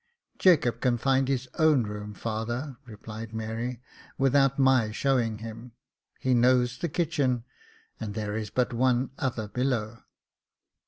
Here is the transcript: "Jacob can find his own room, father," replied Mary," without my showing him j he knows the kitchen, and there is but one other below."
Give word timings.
"Jacob 0.39 0.81
can 0.81 0.97
find 0.97 1.27
his 1.27 1.47
own 1.59 1.83
room, 1.83 2.15
father," 2.15 2.75
replied 2.87 3.35
Mary," 3.35 3.79
without 4.17 4.57
my 4.57 4.89
showing 4.89 5.37
him 5.37 5.73
j 6.23 6.29
he 6.29 6.33
knows 6.33 6.79
the 6.79 6.89
kitchen, 6.89 7.43
and 7.99 8.15
there 8.15 8.35
is 8.35 8.49
but 8.49 8.73
one 8.73 9.11
other 9.19 9.47
below." 9.47 9.99